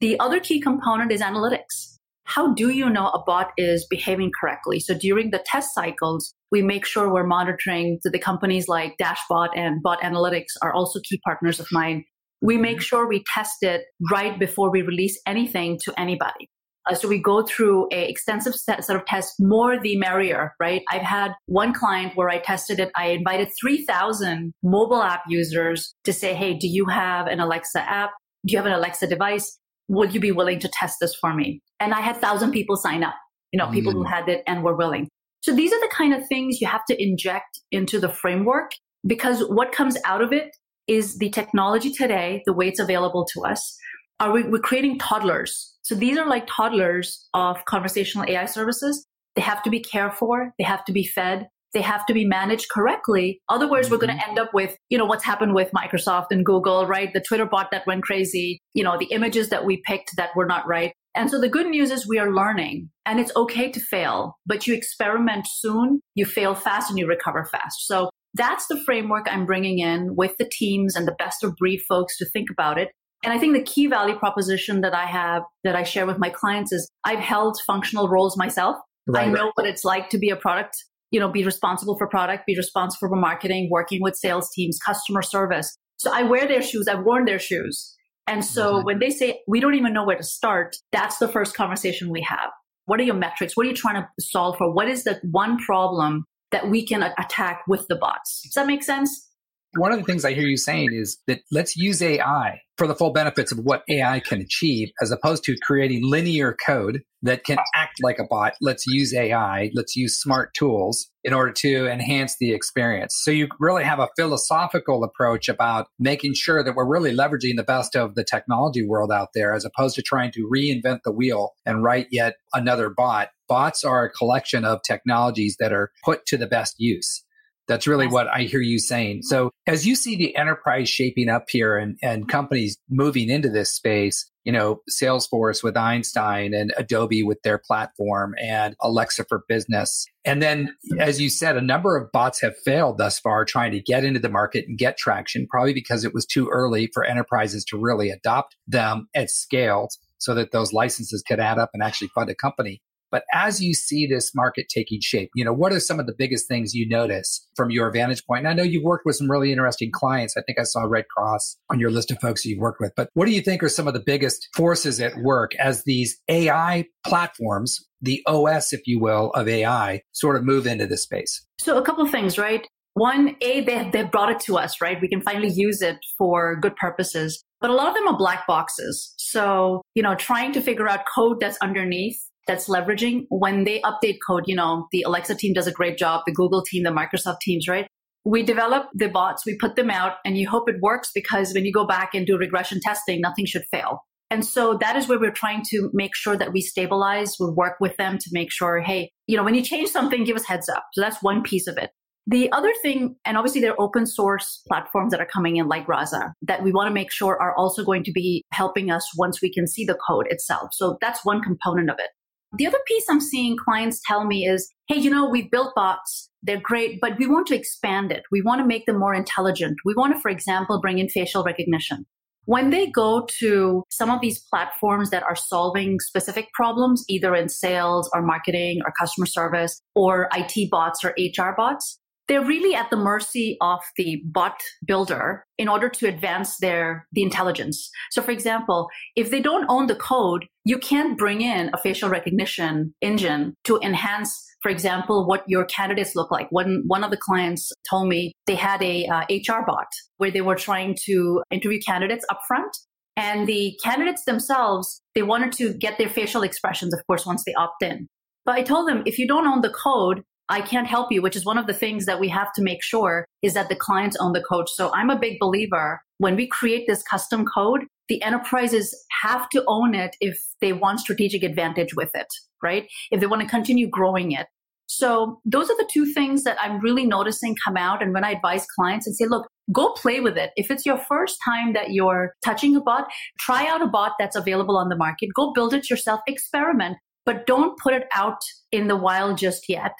The 0.00 0.18
other 0.18 0.40
key 0.40 0.60
component 0.60 1.12
is 1.12 1.20
analytics 1.20 1.95
how 2.26 2.52
do 2.54 2.70
you 2.70 2.90
know 2.90 3.08
a 3.08 3.22
bot 3.24 3.52
is 3.56 3.86
behaving 3.88 4.32
correctly? 4.38 4.80
So 4.80 4.94
during 4.94 5.30
the 5.30 5.42
test 5.46 5.74
cycles, 5.74 6.34
we 6.50 6.60
make 6.60 6.84
sure 6.84 7.12
we're 7.12 7.26
monitoring 7.26 7.98
so 8.02 8.10
the 8.10 8.18
companies 8.18 8.68
like 8.68 8.96
Dashbot 9.00 9.48
and 9.56 9.82
Botanalytics 9.82 10.52
are 10.62 10.72
also 10.72 11.00
key 11.00 11.20
partners 11.24 11.60
of 11.60 11.68
mine. 11.70 12.04
We 12.42 12.58
make 12.58 12.80
sure 12.80 13.08
we 13.08 13.24
test 13.32 13.62
it 13.62 13.82
right 14.10 14.38
before 14.38 14.70
we 14.70 14.82
release 14.82 15.18
anything 15.26 15.78
to 15.84 15.98
anybody. 15.98 16.50
Uh, 16.88 16.94
so 16.94 17.08
we 17.08 17.20
go 17.20 17.42
through 17.42 17.88
a 17.92 18.08
extensive 18.08 18.54
set, 18.54 18.84
set 18.84 18.96
of 18.96 19.04
tests, 19.06 19.34
more 19.40 19.80
the 19.80 19.96
merrier, 19.96 20.54
right? 20.60 20.82
I've 20.90 21.02
had 21.02 21.32
one 21.46 21.72
client 21.72 22.12
where 22.14 22.28
I 22.28 22.38
tested 22.38 22.78
it. 22.78 22.90
I 22.96 23.08
invited 23.08 23.48
3,000 23.60 24.52
mobile 24.62 25.02
app 25.02 25.22
users 25.28 25.94
to 26.04 26.12
say, 26.12 26.34
Hey, 26.34 26.54
do 26.54 26.68
you 26.68 26.86
have 26.86 27.26
an 27.26 27.40
Alexa 27.40 27.80
app? 27.80 28.10
Do 28.46 28.52
you 28.52 28.58
have 28.58 28.66
an 28.66 28.72
Alexa 28.72 29.08
device? 29.08 29.58
Would 29.88 30.14
you 30.14 30.20
be 30.20 30.32
willing 30.32 30.58
to 30.60 30.68
test 30.68 30.96
this 31.00 31.14
for 31.14 31.34
me? 31.34 31.60
And 31.80 31.94
I 31.94 32.00
had 32.00 32.16
thousand 32.16 32.52
people 32.52 32.76
sign 32.76 33.02
up, 33.02 33.14
you 33.52 33.58
know, 33.58 33.70
people 33.70 33.92
mm. 33.92 33.96
who 33.96 34.04
had 34.04 34.28
it 34.28 34.42
and 34.46 34.62
were 34.62 34.76
willing. 34.76 35.08
So 35.42 35.54
these 35.54 35.72
are 35.72 35.80
the 35.80 35.92
kind 35.92 36.12
of 36.12 36.26
things 36.26 36.60
you 36.60 36.66
have 36.66 36.84
to 36.88 37.02
inject 37.02 37.60
into 37.70 38.00
the 38.00 38.08
framework 38.08 38.72
because 39.06 39.42
what 39.48 39.72
comes 39.72 39.96
out 40.04 40.22
of 40.22 40.32
it 40.32 40.56
is 40.88 41.18
the 41.18 41.30
technology 41.30 41.90
today, 41.90 42.42
the 42.46 42.52
way 42.52 42.68
it's 42.68 42.80
available 42.80 43.26
to 43.32 43.44
us. 43.44 43.76
Are 44.18 44.32
we, 44.32 44.44
we're 44.44 44.58
creating 44.58 44.98
toddlers. 44.98 45.74
So 45.82 45.94
these 45.94 46.16
are 46.18 46.26
like 46.26 46.46
toddlers 46.48 47.28
of 47.34 47.64
conversational 47.66 48.28
AI 48.28 48.46
services. 48.46 49.06
They 49.34 49.42
have 49.42 49.62
to 49.64 49.70
be 49.70 49.80
cared 49.80 50.14
for. 50.14 50.52
They 50.58 50.64
have 50.64 50.84
to 50.86 50.92
be 50.92 51.04
fed 51.04 51.48
they 51.76 51.82
have 51.82 52.06
to 52.06 52.14
be 52.14 52.24
managed 52.24 52.70
correctly. 52.70 53.38
Otherwise, 53.50 53.84
mm-hmm. 53.84 53.92
we're 53.92 54.06
going 54.06 54.16
to 54.16 54.26
end 54.26 54.38
up 54.38 54.54
with, 54.54 54.78
you 54.88 54.96
know, 54.96 55.04
what's 55.04 55.24
happened 55.24 55.54
with 55.54 55.70
Microsoft 55.72 56.28
and 56.30 56.42
Google, 56.42 56.86
right? 56.86 57.12
The 57.12 57.20
Twitter 57.20 57.44
bot 57.44 57.70
that 57.70 57.86
went 57.86 58.02
crazy, 58.02 58.60
you 58.72 58.82
know, 58.82 58.96
the 58.98 59.10
images 59.10 59.50
that 59.50 59.66
we 59.66 59.82
picked 59.84 60.16
that 60.16 60.34
were 60.34 60.46
not 60.46 60.66
right. 60.66 60.94
And 61.14 61.30
so 61.30 61.38
the 61.38 61.50
good 61.50 61.66
news 61.66 61.90
is 61.90 62.08
we 62.08 62.18
are 62.18 62.32
learning 62.32 62.88
and 63.04 63.20
it's 63.20 63.30
okay 63.36 63.70
to 63.70 63.78
fail, 63.78 64.38
but 64.46 64.66
you 64.66 64.72
experiment 64.72 65.46
soon, 65.46 66.00
you 66.14 66.24
fail 66.24 66.54
fast 66.54 66.88
and 66.88 66.98
you 66.98 67.06
recover 67.06 67.44
fast. 67.44 67.86
So 67.86 68.08
that's 68.32 68.66
the 68.68 68.82
framework 68.86 69.26
I'm 69.30 69.44
bringing 69.44 69.78
in 69.78 70.16
with 70.16 70.34
the 70.38 70.48
teams 70.50 70.96
and 70.96 71.06
the 71.06 71.16
best 71.18 71.44
of 71.44 71.56
breed 71.56 71.82
folks 71.86 72.16
to 72.16 72.24
think 72.24 72.48
about 72.50 72.78
it. 72.78 72.88
And 73.22 73.34
I 73.34 73.38
think 73.38 73.54
the 73.54 73.62
key 73.62 73.86
value 73.86 74.16
proposition 74.16 74.80
that 74.80 74.94
I 74.94 75.04
have 75.04 75.42
that 75.62 75.76
I 75.76 75.82
share 75.82 76.06
with 76.06 76.18
my 76.18 76.30
clients 76.30 76.72
is 76.72 76.88
I've 77.04 77.18
held 77.18 77.58
functional 77.66 78.08
roles 78.08 78.34
myself. 78.38 78.76
Right. 79.06 79.28
I 79.28 79.30
know 79.30 79.52
what 79.56 79.66
it's 79.66 79.84
like 79.84 80.08
to 80.10 80.18
be 80.18 80.30
a 80.30 80.36
product 80.36 80.74
you 81.10 81.20
know, 81.20 81.28
be 81.30 81.44
responsible 81.44 81.96
for 81.96 82.08
product, 82.08 82.46
be 82.46 82.56
responsible 82.56 83.08
for 83.08 83.16
marketing, 83.16 83.68
working 83.70 84.02
with 84.02 84.16
sales 84.16 84.50
teams, 84.54 84.78
customer 84.78 85.22
service. 85.22 85.76
So 85.96 86.10
I 86.12 86.22
wear 86.22 86.46
their 86.46 86.62
shoes. 86.62 86.88
I've 86.88 87.04
worn 87.04 87.24
their 87.24 87.38
shoes. 87.38 87.94
And 88.26 88.44
so 88.44 88.74
mm-hmm. 88.74 88.86
when 88.86 88.98
they 88.98 89.10
say 89.10 89.40
we 89.46 89.60
don't 89.60 89.74
even 89.74 89.92
know 89.92 90.04
where 90.04 90.16
to 90.16 90.22
start, 90.22 90.76
that's 90.92 91.18
the 91.18 91.28
first 91.28 91.54
conversation 91.54 92.10
we 92.10 92.22
have. 92.22 92.50
What 92.86 93.00
are 93.00 93.04
your 93.04 93.14
metrics? 93.14 93.56
What 93.56 93.66
are 93.66 93.68
you 93.68 93.74
trying 93.74 94.02
to 94.02 94.08
solve 94.20 94.56
for? 94.58 94.72
What 94.72 94.88
is 94.88 95.04
the 95.04 95.20
one 95.30 95.58
problem 95.58 96.24
that 96.52 96.68
we 96.68 96.86
can 96.86 97.02
attack 97.18 97.62
with 97.66 97.86
the 97.88 97.96
bots? 97.96 98.42
Does 98.42 98.54
that 98.54 98.66
make 98.66 98.82
sense? 98.82 99.28
One 99.76 99.92
of 99.92 99.98
the 99.98 100.04
things 100.04 100.24
I 100.24 100.32
hear 100.32 100.46
you 100.46 100.56
saying 100.56 100.94
is 100.94 101.18
that 101.26 101.40
let's 101.52 101.76
use 101.76 102.00
AI 102.00 102.62
for 102.78 102.86
the 102.86 102.94
full 102.94 103.12
benefits 103.12 103.52
of 103.52 103.58
what 103.58 103.84
AI 103.88 104.20
can 104.20 104.40
achieve, 104.40 104.90
as 105.02 105.10
opposed 105.10 105.44
to 105.44 105.56
creating 105.62 106.00
linear 106.02 106.56
code 106.66 107.02
that 107.22 107.44
can 107.44 107.58
act 107.74 107.96
like 108.02 108.18
a 108.18 108.24
bot. 108.24 108.54
Let's 108.62 108.86
use 108.86 109.12
AI, 109.14 109.70
let's 109.74 109.94
use 109.94 110.18
smart 110.18 110.54
tools 110.54 111.10
in 111.24 111.34
order 111.34 111.52
to 111.52 111.88
enhance 111.88 112.36
the 112.38 112.54
experience. 112.54 113.20
So 113.22 113.30
you 113.30 113.48
really 113.60 113.84
have 113.84 113.98
a 113.98 114.08
philosophical 114.16 115.04
approach 115.04 115.48
about 115.48 115.88
making 115.98 116.34
sure 116.34 116.62
that 116.62 116.74
we're 116.74 116.86
really 116.86 117.14
leveraging 117.14 117.56
the 117.56 117.62
best 117.62 117.96
of 117.96 118.14
the 118.14 118.24
technology 118.24 118.86
world 118.86 119.12
out 119.12 119.28
there, 119.34 119.52
as 119.52 119.66
opposed 119.66 119.94
to 119.96 120.02
trying 120.02 120.30
to 120.32 120.48
reinvent 120.50 121.00
the 121.04 121.12
wheel 121.12 121.52
and 121.66 121.82
write 121.82 122.06
yet 122.10 122.36
another 122.54 122.88
bot. 122.88 123.28
Bots 123.46 123.84
are 123.84 124.04
a 124.04 124.10
collection 124.10 124.64
of 124.64 124.82
technologies 124.82 125.56
that 125.60 125.72
are 125.72 125.90
put 126.04 126.24
to 126.26 126.38
the 126.38 126.46
best 126.46 126.76
use. 126.78 127.24
That's 127.68 127.86
really 127.86 128.06
what 128.06 128.28
I 128.28 128.42
hear 128.42 128.60
you 128.60 128.78
saying. 128.78 129.22
So 129.22 129.50
as 129.66 129.86
you 129.86 129.96
see 129.96 130.16
the 130.16 130.36
enterprise 130.36 130.88
shaping 130.88 131.28
up 131.28 131.46
here 131.48 131.76
and, 131.76 131.98
and 132.02 132.28
companies 132.28 132.78
moving 132.88 133.28
into 133.28 133.48
this 133.48 133.72
space, 133.72 134.30
you 134.44 134.52
know, 134.52 134.80
Salesforce 134.88 135.64
with 135.64 135.76
Einstein 135.76 136.54
and 136.54 136.72
Adobe 136.76 137.24
with 137.24 137.42
their 137.42 137.58
platform 137.58 138.34
and 138.40 138.76
Alexa 138.80 139.24
for 139.28 139.44
business. 139.48 140.06
And 140.24 140.40
then, 140.40 140.72
as 141.00 141.20
you 141.20 141.28
said, 141.28 141.56
a 141.56 141.60
number 141.60 141.96
of 141.96 142.12
bots 142.12 142.40
have 142.42 142.56
failed 142.64 142.98
thus 142.98 143.18
far 143.18 143.44
trying 143.44 143.72
to 143.72 143.80
get 143.80 144.04
into 144.04 144.20
the 144.20 144.28
market 144.28 144.66
and 144.68 144.78
get 144.78 144.96
traction, 144.96 145.48
probably 145.50 145.74
because 145.74 146.04
it 146.04 146.14
was 146.14 146.24
too 146.24 146.48
early 146.48 146.88
for 146.94 147.04
enterprises 147.04 147.64
to 147.64 147.78
really 147.78 148.10
adopt 148.10 148.54
them 148.68 149.08
at 149.16 149.30
scale 149.30 149.88
so 150.18 150.32
that 150.34 150.52
those 150.52 150.72
licenses 150.72 151.24
could 151.26 151.40
add 151.40 151.58
up 151.58 151.70
and 151.74 151.82
actually 151.82 152.08
fund 152.08 152.30
a 152.30 152.34
company. 152.34 152.80
But 153.10 153.24
as 153.32 153.62
you 153.62 153.74
see 153.74 154.06
this 154.06 154.34
market 154.34 154.66
taking 154.68 155.00
shape, 155.00 155.30
you 155.34 155.44
know, 155.44 155.52
what 155.52 155.72
are 155.72 155.80
some 155.80 156.00
of 156.00 156.06
the 156.06 156.14
biggest 156.16 156.48
things 156.48 156.74
you 156.74 156.88
notice 156.88 157.46
from 157.54 157.70
your 157.70 157.90
vantage 157.90 158.24
point? 158.26 158.40
And 158.40 158.48
I 158.48 158.52
know 158.52 158.62
you've 158.62 158.84
worked 158.84 159.06
with 159.06 159.16
some 159.16 159.30
really 159.30 159.52
interesting 159.52 159.90
clients. 159.92 160.36
I 160.36 160.42
think 160.42 160.58
I 160.58 160.64
saw 160.64 160.82
Red 160.82 161.06
Cross 161.08 161.56
on 161.70 161.80
your 161.80 161.90
list 161.90 162.10
of 162.10 162.18
folks 162.20 162.44
you've 162.44 162.58
worked 162.58 162.80
with. 162.80 162.92
But 162.96 163.10
what 163.14 163.26
do 163.26 163.32
you 163.32 163.40
think 163.40 163.62
are 163.62 163.68
some 163.68 163.88
of 163.88 163.94
the 163.94 164.02
biggest 164.04 164.48
forces 164.54 165.00
at 165.00 165.16
work 165.18 165.54
as 165.56 165.84
these 165.84 166.20
AI 166.28 166.86
platforms, 167.06 167.84
the 168.00 168.22
OS, 168.26 168.72
if 168.72 168.86
you 168.86 168.98
will, 168.98 169.30
of 169.30 169.48
AI 169.48 170.02
sort 170.12 170.36
of 170.36 170.44
move 170.44 170.66
into 170.66 170.86
this 170.86 171.02
space? 171.02 171.46
So 171.60 171.78
a 171.78 171.82
couple 171.82 172.06
things, 172.06 172.38
right? 172.38 172.66
One, 172.94 173.36
A, 173.42 173.60
they, 173.60 173.90
they 173.90 174.04
brought 174.04 174.30
it 174.30 174.40
to 174.40 174.56
us, 174.56 174.80
right? 174.80 174.98
We 175.00 175.08
can 175.08 175.20
finally 175.20 175.52
use 175.52 175.82
it 175.82 175.98
for 176.16 176.56
good 176.56 176.74
purposes. 176.76 177.44
But 177.60 177.70
a 177.70 177.74
lot 177.74 177.88
of 177.88 177.94
them 177.94 178.08
are 178.08 178.16
black 178.16 178.46
boxes. 178.46 179.14
So, 179.18 179.82
you 179.94 180.02
know, 180.02 180.14
trying 180.14 180.52
to 180.52 180.60
figure 180.60 180.88
out 180.88 181.00
code 181.14 181.40
that's 181.40 181.58
underneath 181.58 182.18
that's 182.46 182.68
leveraging 182.68 183.26
when 183.28 183.64
they 183.64 183.80
update 183.82 184.18
code, 184.26 184.44
you 184.46 184.54
know, 184.54 184.86
the 184.92 185.02
Alexa 185.02 185.34
team 185.34 185.52
does 185.52 185.66
a 185.66 185.72
great 185.72 185.98
job, 185.98 186.22
the 186.26 186.32
Google 186.32 186.62
team, 186.62 186.84
the 186.84 186.90
Microsoft 186.90 187.40
teams, 187.40 187.68
right? 187.68 187.86
We 188.24 188.42
develop 188.42 188.88
the 188.94 189.08
bots, 189.08 189.46
we 189.46 189.56
put 189.56 189.76
them 189.76 189.90
out, 189.90 190.14
and 190.24 190.36
you 190.36 190.48
hope 190.48 190.68
it 190.68 190.80
works 190.80 191.10
because 191.14 191.54
when 191.54 191.64
you 191.64 191.72
go 191.72 191.86
back 191.86 192.14
and 192.14 192.26
do 192.26 192.36
regression 192.36 192.80
testing, 192.80 193.20
nothing 193.20 193.46
should 193.46 193.64
fail. 193.70 194.00
And 194.30 194.44
so 194.44 194.76
that 194.78 194.96
is 194.96 195.06
where 195.06 195.20
we're 195.20 195.30
trying 195.30 195.62
to 195.70 195.90
make 195.92 196.16
sure 196.16 196.36
that 196.36 196.52
we 196.52 196.60
stabilize, 196.60 197.36
we 197.38 197.50
work 197.50 197.76
with 197.80 197.96
them 197.96 198.18
to 198.18 198.28
make 198.32 198.50
sure, 198.50 198.80
hey, 198.80 199.10
you 199.28 199.36
know, 199.36 199.44
when 199.44 199.54
you 199.54 199.62
change 199.62 199.90
something, 199.90 200.24
give 200.24 200.36
us 200.36 200.44
heads 200.44 200.68
up. 200.68 200.84
So 200.92 201.00
that's 201.00 201.22
one 201.22 201.42
piece 201.42 201.68
of 201.68 201.78
it. 201.78 201.90
The 202.28 202.50
other 202.50 202.72
thing, 202.82 203.14
and 203.24 203.36
obviously 203.36 203.60
there 203.60 203.70
are 203.70 203.80
open 203.80 204.04
source 204.04 204.62
platforms 204.66 205.12
that 205.12 205.20
are 205.20 205.28
coming 205.32 205.58
in 205.58 205.68
like 205.68 205.86
Rasa 205.86 206.34
that 206.42 206.64
we 206.64 206.72
want 206.72 206.88
to 206.88 206.94
make 206.94 207.12
sure 207.12 207.40
are 207.40 207.54
also 207.56 207.84
going 207.84 208.02
to 208.02 208.10
be 208.10 208.42
helping 208.50 208.90
us 208.90 209.08
once 209.16 209.40
we 209.40 209.52
can 209.52 209.68
see 209.68 209.84
the 209.84 209.96
code 210.08 210.26
itself. 210.28 210.70
So 210.72 210.98
that's 211.00 211.24
one 211.24 211.40
component 211.40 211.88
of 211.88 211.96
it. 212.00 212.10
The 212.52 212.66
other 212.66 212.78
piece 212.86 213.04
I'm 213.10 213.20
seeing 213.20 213.56
clients 213.56 214.00
tell 214.06 214.24
me 214.24 214.46
is, 214.46 214.72
hey, 214.88 214.96
you 214.96 215.10
know, 215.10 215.28
we've 215.28 215.50
built 215.50 215.74
bots. 215.74 216.30
They're 216.42 216.60
great, 216.60 217.00
but 217.00 217.18
we 217.18 217.26
want 217.26 217.46
to 217.48 217.56
expand 217.56 218.12
it. 218.12 218.22
We 218.30 218.40
want 218.40 218.60
to 218.60 218.66
make 218.66 218.86
them 218.86 218.98
more 218.98 219.14
intelligent. 219.14 219.76
We 219.84 219.94
want 219.94 220.14
to, 220.14 220.20
for 220.20 220.30
example, 220.30 220.80
bring 220.80 220.98
in 220.98 221.08
facial 221.08 221.42
recognition. 221.42 222.06
When 222.44 222.70
they 222.70 222.86
go 222.86 223.26
to 223.40 223.82
some 223.90 224.08
of 224.08 224.20
these 224.20 224.40
platforms 224.48 225.10
that 225.10 225.24
are 225.24 225.34
solving 225.34 225.98
specific 225.98 226.46
problems, 226.54 227.04
either 227.08 227.34
in 227.34 227.48
sales 227.48 228.08
or 228.14 228.22
marketing 228.22 228.80
or 228.84 228.92
customer 228.96 229.26
service 229.26 229.82
or 229.96 230.28
IT 230.32 230.70
bots 230.70 231.04
or 231.04 231.12
HR 231.18 231.54
bots, 231.56 231.98
they're 232.28 232.44
really 232.44 232.74
at 232.74 232.90
the 232.90 232.96
mercy 232.96 233.56
of 233.60 233.80
the 233.96 234.22
bot 234.26 234.60
builder 234.84 235.44
in 235.58 235.68
order 235.68 235.88
to 235.88 236.08
advance 236.08 236.56
their 236.58 237.06
the 237.12 237.22
intelligence. 237.22 237.90
So 238.10 238.22
for 238.22 238.30
example, 238.30 238.88
if 239.14 239.30
they 239.30 239.40
don't 239.40 239.66
own 239.68 239.86
the 239.86 239.94
code, 239.94 240.46
you 240.64 240.78
can't 240.78 241.16
bring 241.16 241.40
in 241.40 241.70
a 241.72 241.78
facial 241.78 242.08
recognition 242.08 242.94
engine 243.00 243.54
to 243.64 243.78
enhance 243.80 244.42
for 244.66 244.70
example, 244.70 245.28
what 245.28 245.44
your 245.46 245.64
candidates 245.66 246.16
look 246.16 246.32
like. 246.32 246.48
One, 246.50 246.82
one 246.88 247.04
of 247.04 247.12
the 247.12 247.16
clients 247.16 247.70
told 247.88 248.08
me 248.08 248.32
they 248.46 248.56
had 248.56 248.82
a 248.82 249.06
uh, 249.06 249.20
HR 249.30 249.64
bot 249.64 249.86
where 250.16 250.32
they 250.32 250.40
were 250.40 250.56
trying 250.56 250.96
to 251.04 251.40
interview 251.52 251.78
candidates 251.78 252.26
upfront. 252.28 252.70
And 253.16 253.46
the 253.46 253.78
candidates 253.84 254.24
themselves, 254.24 255.00
they 255.14 255.22
wanted 255.22 255.52
to 255.52 255.72
get 255.72 255.98
their 255.98 256.08
facial 256.08 256.42
expressions, 256.42 256.92
of 256.92 257.00
course, 257.06 257.24
once 257.24 257.44
they 257.46 257.54
opt 257.54 257.82
in. 257.82 258.08
But 258.44 258.56
I 258.56 258.62
told 258.62 258.88
them, 258.88 259.04
if 259.06 259.20
you 259.20 259.28
don't 259.28 259.46
own 259.46 259.60
the 259.60 259.70
code, 259.70 260.22
I 260.48 260.60
can't 260.60 260.86
help 260.86 261.10
you, 261.10 261.22
which 261.22 261.36
is 261.36 261.44
one 261.44 261.58
of 261.58 261.66
the 261.66 261.74
things 261.74 262.06
that 262.06 262.20
we 262.20 262.28
have 262.28 262.52
to 262.54 262.62
make 262.62 262.82
sure 262.82 263.26
is 263.42 263.54
that 263.54 263.68
the 263.68 263.76
clients 263.76 264.16
own 264.20 264.32
the 264.32 264.42
code. 264.42 264.68
So 264.68 264.92
I'm 264.94 265.10
a 265.10 265.18
big 265.18 265.38
believer 265.40 266.00
when 266.18 266.36
we 266.36 266.46
create 266.46 266.86
this 266.86 267.02
custom 267.02 267.44
code, 267.44 267.84
the 268.08 268.22
enterprises 268.22 268.94
have 269.22 269.48
to 269.50 269.64
own 269.66 269.94
it 269.94 270.16
if 270.20 270.42
they 270.60 270.72
want 270.72 271.00
strategic 271.00 271.42
advantage 271.42 271.94
with 271.94 272.10
it, 272.14 272.28
right? 272.62 272.86
If 273.10 273.20
they 273.20 273.26
want 273.26 273.42
to 273.42 273.48
continue 273.48 273.88
growing 273.88 274.32
it. 274.32 274.46
So 274.88 275.40
those 275.44 275.68
are 275.68 275.76
the 275.76 275.88
two 275.92 276.06
things 276.06 276.44
that 276.44 276.56
I'm 276.60 276.78
really 276.80 277.04
noticing 277.04 277.56
come 277.64 277.76
out. 277.76 278.02
And 278.02 278.14
when 278.14 278.24
I 278.24 278.30
advise 278.30 278.66
clients 278.66 279.06
and 279.06 279.16
say, 279.16 279.26
look, 279.26 279.48
go 279.72 279.92
play 279.92 280.20
with 280.20 280.38
it. 280.38 280.52
If 280.56 280.70
it's 280.70 280.86
your 280.86 280.96
first 280.96 281.38
time 281.44 281.72
that 281.72 281.90
you're 281.90 282.34
touching 282.44 282.76
a 282.76 282.80
bot, 282.80 283.08
try 283.40 283.66
out 283.66 283.82
a 283.82 283.88
bot 283.88 284.12
that's 284.18 284.36
available 284.36 284.76
on 284.76 284.88
the 284.88 284.96
market. 284.96 285.30
Go 285.34 285.52
build 285.52 285.74
it 285.74 285.90
yourself, 285.90 286.20
experiment, 286.28 286.98
but 287.24 287.46
don't 287.46 287.76
put 287.80 287.94
it 287.94 288.04
out 288.14 288.38
in 288.70 288.86
the 288.86 288.96
wild 288.96 289.38
just 289.38 289.68
yet 289.68 289.92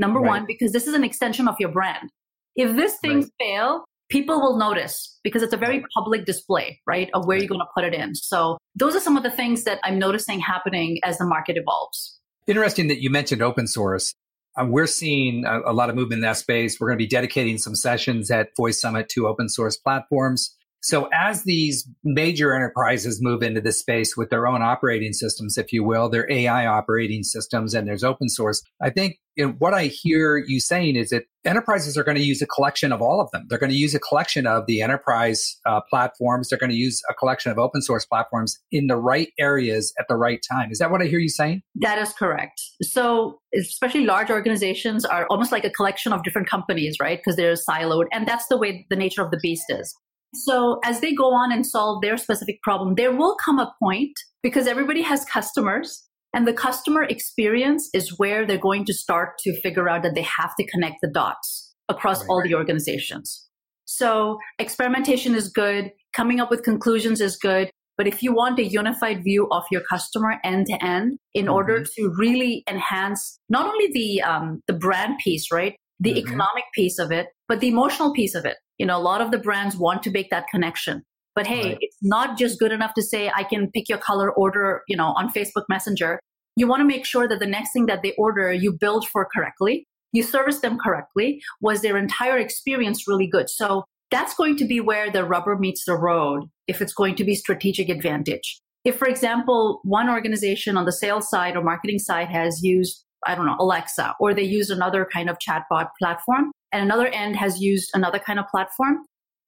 Number 0.00 0.18
right. 0.18 0.28
one, 0.28 0.46
because 0.46 0.72
this 0.72 0.86
is 0.86 0.94
an 0.94 1.04
extension 1.04 1.46
of 1.46 1.56
your 1.60 1.68
brand. 1.68 2.10
If 2.56 2.74
this 2.74 2.96
thing 3.02 3.20
right. 3.20 3.30
fail, 3.38 3.84
people 4.08 4.40
will 4.40 4.56
notice 4.56 5.18
because 5.22 5.42
it's 5.42 5.52
a 5.52 5.58
very 5.58 5.84
public 5.94 6.24
display, 6.24 6.80
right, 6.86 7.10
of 7.12 7.26
where 7.26 7.36
you're 7.36 7.46
going 7.46 7.60
to 7.60 7.66
put 7.74 7.84
it 7.84 7.94
in. 7.94 8.14
So 8.14 8.56
those 8.74 8.96
are 8.96 9.00
some 9.00 9.18
of 9.18 9.22
the 9.22 9.30
things 9.30 9.64
that 9.64 9.78
I'm 9.84 9.98
noticing 9.98 10.40
happening 10.40 10.98
as 11.04 11.18
the 11.18 11.26
market 11.26 11.58
evolves. 11.58 12.18
Interesting 12.46 12.88
that 12.88 13.02
you 13.02 13.10
mentioned 13.10 13.42
open 13.42 13.66
source. 13.66 14.14
Um, 14.56 14.70
we're 14.70 14.86
seeing 14.86 15.44
a, 15.44 15.60
a, 15.66 15.72
lot 15.74 15.90
of 15.90 15.96
movement 15.96 16.18
in 16.18 16.22
that 16.22 16.38
space. 16.38 16.80
We're 16.80 16.88
going 16.88 16.98
to 16.98 17.04
be 17.04 17.08
dedicating 17.08 17.58
some 17.58 17.76
sessions 17.76 18.30
at 18.30 18.48
Voice 18.56 18.80
Summit 18.80 19.08
to 19.10 19.28
open 19.28 19.48
source 19.48 19.76
platforms. 19.76 20.56
So 20.82 21.08
as 21.12 21.44
these 21.44 21.88
major 22.04 22.54
enterprises 22.54 23.18
move 23.20 23.42
into 23.42 23.60
this 23.60 23.78
space 23.78 24.16
with 24.16 24.30
their 24.30 24.46
own 24.46 24.62
operating 24.62 25.12
systems, 25.12 25.58
if 25.58 25.72
you 25.72 25.84
will, 25.84 26.08
their 26.08 26.30
AI 26.30 26.66
operating 26.66 27.22
systems 27.22 27.74
and 27.74 27.86
there's 27.86 28.04
open 28.04 28.28
source, 28.28 28.62
I 28.82 28.90
think 28.90 29.18
what 29.58 29.74
I 29.74 29.86
hear 29.86 30.36
you 30.36 30.60
saying 30.60 30.96
is 30.96 31.10
that 31.10 31.24
enterprises 31.44 31.96
are 31.96 32.04
going 32.04 32.16
to 32.16 32.22
use 32.22 32.42
a 32.42 32.46
collection 32.46 32.92
of 32.92 33.00
all 33.00 33.20
of 33.20 33.30
them. 33.30 33.46
They're 33.48 33.58
going 33.58 33.70
to 33.70 33.76
use 33.76 33.94
a 33.94 34.00
collection 34.00 34.46
of 34.46 34.66
the 34.66 34.82
enterprise 34.82 35.58
uh, 35.66 35.80
platforms. 35.88 36.48
They're 36.48 36.58
going 36.58 36.70
to 36.70 36.76
use 36.76 37.00
a 37.08 37.14
collection 37.14 37.50
of 37.50 37.58
open 37.58 37.80
source 37.80 38.04
platforms 38.04 38.58
in 38.70 38.86
the 38.86 38.96
right 38.96 39.28
areas 39.38 39.92
at 39.98 40.06
the 40.08 40.16
right 40.16 40.40
time. 40.50 40.70
Is 40.70 40.78
that 40.78 40.90
what 40.90 41.00
I 41.00 41.06
hear 41.06 41.18
you 41.18 41.28
saying? 41.28 41.62
That 41.76 41.98
is 41.98 42.12
correct. 42.12 42.60
So, 42.82 43.40
especially 43.54 44.04
large 44.04 44.30
organizations 44.30 45.04
are 45.04 45.26
almost 45.30 45.52
like 45.52 45.64
a 45.64 45.70
collection 45.70 46.12
of 46.12 46.22
different 46.22 46.48
companies, 46.48 46.96
right? 47.00 47.18
Because 47.18 47.36
they're 47.36 47.54
siloed. 47.54 48.06
And 48.12 48.26
that's 48.26 48.46
the 48.48 48.58
way 48.58 48.86
the 48.90 48.96
nature 48.96 49.22
of 49.22 49.30
the 49.30 49.38
beast 49.42 49.64
is. 49.68 49.94
So 50.34 50.78
as 50.84 51.00
they 51.00 51.12
go 51.12 51.32
on 51.32 51.52
and 51.52 51.66
solve 51.66 52.02
their 52.02 52.16
specific 52.16 52.62
problem, 52.62 52.94
there 52.94 53.14
will 53.14 53.36
come 53.44 53.58
a 53.58 53.72
point 53.82 54.12
because 54.42 54.66
everybody 54.66 55.02
has 55.02 55.24
customers 55.24 56.06
and 56.32 56.46
the 56.46 56.52
customer 56.52 57.02
experience 57.02 57.90
is 57.92 58.18
where 58.18 58.46
they're 58.46 58.58
going 58.58 58.84
to 58.84 58.94
start 58.94 59.38
to 59.40 59.60
figure 59.60 59.88
out 59.88 60.02
that 60.02 60.14
they 60.14 60.22
have 60.22 60.54
to 60.56 60.66
connect 60.66 60.96
the 61.02 61.10
dots 61.12 61.74
across 61.88 62.20
right. 62.20 62.28
all 62.28 62.42
the 62.42 62.54
organizations. 62.54 63.48
So 63.84 64.38
experimentation 64.60 65.34
is 65.34 65.48
good. 65.48 65.90
Coming 66.12 66.38
up 66.38 66.50
with 66.50 66.62
conclusions 66.62 67.20
is 67.20 67.36
good. 67.36 67.70
But 67.98 68.06
if 68.06 68.22
you 68.22 68.32
want 68.32 68.58
a 68.58 68.64
unified 68.64 69.24
view 69.24 69.48
of 69.50 69.64
your 69.70 69.82
customer 69.82 70.36
end 70.44 70.66
to 70.68 70.82
end, 70.82 71.18
in 71.34 71.46
mm-hmm. 71.46 71.54
order 71.54 71.84
to 71.84 72.14
really 72.16 72.62
enhance 72.68 73.38
not 73.48 73.66
only 73.66 73.88
the 73.92 74.22
um, 74.22 74.62
the 74.66 74.72
brand 74.72 75.18
piece, 75.18 75.50
right, 75.52 75.74
the 75.98 76.10
mm-hmm. 76.10 76.18
economic 76.18 76.64
piece 76.74 76.98
of 76.98 77.10
it, 77.12 77.26
but 77.48 77.60
the 77.60 77.68
emotional 77.68 78.14
piece 78.14 78.34
of 78.34 78.44
it. 78.46 78.56
You 78.80 78.86
know, 78.86 78.96
a 78.96 78.98
lot 79.12 79.20
of 79.20 79.30
the 79.30 79.36
brands 79.36 79.76
want 79.76 80.02
to 80.04 80.10
make 80.10 80.30
that 80.30 80.46
connection. 80.50 81.02
But 81.34 81.46
hey, 81.46 81.64
right. 81.64 81.78
it's 81.82 81.98
not 82.00 82.38
just 82.38 82.58
good 82.58 82.72
enough 82.72 82.94
to 82.94 83.02
say 83.02 83.30
I 83.34 83.44
can 83.44 83.70
pick 83.70 83.90
your 83.90 83.98
color 83.98 84.32
order, 84.32 84.80
you 84.88 84.96
know, 84.96 85.08
on 85.08 85.30
Facebook 85.30 85.64
Messenger. 85.68 86.18
You 86.56 86.66
want 86.66 86.80
to 86.80 86.86
make 86.86 87.04
sure 87.04 87.28
that 87.28 87.40
the 87.40 87.46
next 87.46 87.74
thing 87.74 87.84
that 87.86 88.02
they 88.02 88.14
order 88.14 88.50
you 88.50 88.72
build 88.72 89.06
for 89.06 89.26
correctly, 89.26 89.86
you 90.14 90.22
service 90.22 90.60
them 90.60 90.78
correctly. 90.78 91.42
Was 91.60 91.82
their 91.82 91.98
entire 91.98 92.38
experience 92.38 93.06
really 93.06 93.26
good? 93.26 93.50
So 93.50 93.84
that's 94.10 94.34
going 94.34 94.56
to 94.56 94.64
be 94.64 94.80
where 94.80 95.10
the 95.10 95.26
rubber 95.26 95.58
meets 95.58 95.84
the 95.84 95.98
road 95.98 96.44
if 96.66 96.80
it's 96.80 96.94
going 96.94 97.16
to 97.16 97.24
be 97.24 97.34
strategic 97.34 97.90
advantage. 97.90 98.62
If, 98.86 98.96
for 98.96 99.06
example, 99.06 99.80
one 99.84 100.08
organization 100.08 100.78
on 100.78 100.86
the 100.86 100.92
sales 100.92 101.28
side 101.28 101.54
or 101.54 101.62
marketing 101.62 101.98
side 101.98 102.30
has 102.30 102.62
used 102.62 103.04
I 103.26 103.34
don't 103.34 103.44
know, 103.44 103.56
Alexa, 103.58 104.14
or 104.18 104.32
they 104.32 104.42
use 104.42 104.70
another 104.70 105.06
kind 105.12 105.28
of 105.28 105.36
chatbot 105.38 105.88
platform, 105.98 106.52
and 106.72 106.82
another 106.82 107.08
end 107.08 107.36
has 107.36 107.60
used 107.60 107.90
another 107.94 108.18
kind 108.18 108.38
of 108.38 108.46
platform. 108.48 108.98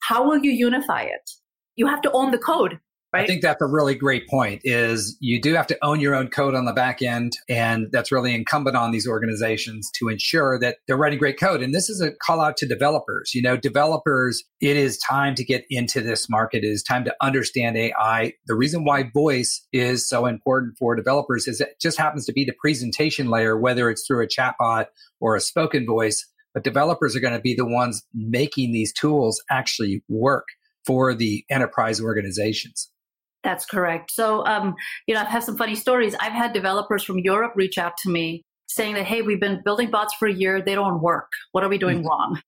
How 0.00 0.26
will 0.26 0.38
you 0.38 0.50
unify 0.50 1.02
it? 1.02 1.30
You 1.76 1.86
have 1.86 2.02
to 2.02 2.12
own 2.12 2.30
the 2.30 2.38
code. 2.38 2.80
Right? 3.12 3.24
I 3.24 3.26
think 3.26 3.42
that's 3.42 3.60
a 3.60 3.66
really 3.66 3.94
great 3.94 4.26
point 4.26 4.62
is 4.64 5.18
you 5.20 5.38
do 5.38 5.52
have 5.52 5.66
to 5.66 5.78
own 5.82 6.00
your 6.00 6.14
own 6.14 6.28
code 6.28 6.54
on 6.54 6.64
the 6.64 6.72
back 6.72 7.02
end 7.02 7.36
and 7.46 7.88
that's 7.92 8.10
really 8.10 8.34
incumbent 8.34 8.74
on 8.74 8.90
these 8.90 9.06
organizations 9.06 9.90
to 9.96 10.08
ensure 10.08 10.58
that 10.60 10.78
they're 10.86 10.96
writing 10.96 11.18
great 11.18 11.38
code 11.38 11.60
and 11.60 11.74
this 11.74 11.90
is 11.90 12.00
a 12.00 12.12
call 12.22 12.40
out 12.40 12.56
to 12.56 12.66
developers 12.66 13.34
you 13.34 13.42
know 13.42 13.54
developers 13.54 14.42
it 14.62 14.78
is 14.78 14.96
time 14.96 15.34
to 15.34 15.44
get 15.44 15.66
into 15.68 16.00
this 16.00 16.30
market 16.30 16.64
it 16.64 16.68
is 16.68 16.82
time 16.82 17.04
to 17.04 17.14
understand 17.20 17.76
AI 17.76 18.32
the 18.46 18.54
reason 18.54 18.82
why 18.82 19.02
voice 19.12 19.62
is 19.74 20.08
so 20.08 20.24
important 20.24 20.78
for 20.78 20.96
developers 20.96 21.46
is 21.46 21.60
it 21.60 21.78
just 21.82 21.98
happens 21.98 22.24
to 22.24 22.32
be 22.32 22.46
the 22.46 22.54
presentation 22.62 23.28
layer 23.28 23.58
whether 23.58 23.90
it's 23.90 24.06
through 24.06 24.24
a 24.24 24.26
chatbot 24.26 24.86
or 25.20 25.36
a 25.36 25.40
spoken 25.40 25.84
voice 25.84 26.26
but 26.54 26.64
developers 26.64 27.16
are 27.16 27.20
going 27.20 27.34
to 27.34 27.40
be 27.40 27.54
the 27.54 27.66
ones 27.66 28.02
making 28.14 28.72
these 28.72 28.92
tools 28.92 29.42
actually 29.50 30.02
work 30.08 30.46
for 30.84 31.14
the 31.14 31.44
enterprise 31.50 32.00
organizations 32.00 32.88
that's 33.44 33.64
correct. 33.64 34.12
So, 34.12 34.46
um, 34.46 34.76
you 35.08 35.14
know, 35.14 35.20
I've 35.20 35.26
had 35.26 35.42
some 35.42 35.56
funny 35.56 35.74
stories. 35.74 36.14
I've 36.20 36.32
had 36.32 36.52
developers 36.52 37.02
from 37.02 37.18
Europe 37.18 37.54
reach 37.56 37.76
out 37.76 37.96
to 38.04 38.08
me 38.08 38.44
saying 38.68 38.94
that, 38.94 39.04
hey, 39.04 39.22
we've 39.22 39.40
been 39.40 39.60
building 39.64 39.90
bots 39.90 40.14
for 40.14 40.28
a 40.28 40.32
year. 40.32 40.62
They 40.62 40.76
don't 40.76 41.02
work. 41.02 41.26
What 41.50 41.64
are 41.64 41.68
we 41.68 41.76
doing 41.76 41.98
mm-hmm. 41.98 42.06
wrong? 42.06 42.40